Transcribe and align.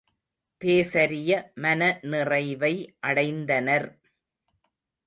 பேசரிய 0.61 1.31
மனநிறைவை 1.55 2.73
அடைந்தனர். 3.07 3.89